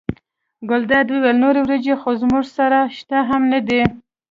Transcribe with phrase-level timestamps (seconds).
[0.69, 3.81] ګلداد وویل نورې وریجې خو موږ سره شته هم نه دي.